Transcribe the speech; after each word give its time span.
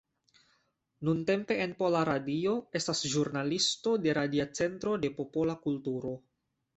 Nuntempe 1.09 1.57
en 1.65 1.75
Pola 1.81 1.99
Radio 2.09 2.53
estas 2.79 3.01
ĵurnalisto 3.11 3.93
de 4.07 4.15
Radia 4.19 4.47
Centro 4.61 4.95
de 5.05 5.13
Popola 5.19 5.57
Kulturo. 5.67 6.15